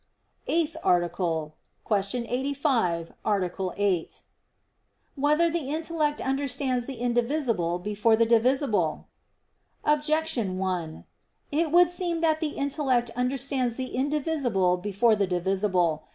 [0.51, 1.53] _______________________EIGHTH ARTICLE
[1.91, 2.25] [I, Q.
[2.27, 3.73] 85, Art.
[3.77, 4.21] 8]
[5.13, 9.05] Whether the Intellect Understands the Indivisible Before the Divisible?
[9.85, 11.05] Objection 1:
[11.51, 16.07] It would seem that the intellect understands the indivisible before the divisible.